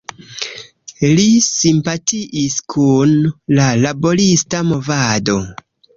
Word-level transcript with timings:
Li 1.17 1.25
simpatiis 1.47 2.57
kun 2.75 3.13
la 3.59 3.67
laborista 3.85 4.63
movado. 4.71 5.41